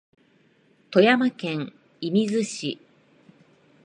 [0.89, 2.81] 富山県射水市